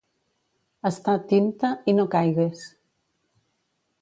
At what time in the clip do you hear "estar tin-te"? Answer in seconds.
0.89-1.71